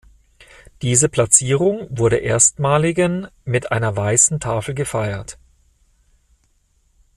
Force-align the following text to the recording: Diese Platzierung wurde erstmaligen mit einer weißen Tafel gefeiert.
Diese 0.81 1.09
Platzierung 1.09 1.85
wurde 1.91 2.15
erstmaligen 2.17 3.27
mit 3.45 3.71
einer 3.71 3.95
weißen 3.95 4.39
Tafel 4.39 4.73
gefeiert. 4.73 5.37